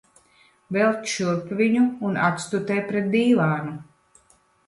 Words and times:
Velc 0.77 1.03
šurp 1.15 1.51
viņu 1.59 1.83
un 2.09 2.17
atstutē 2.29 2.79
pret 2.87 3.13
dīvānu. 3.17 3.77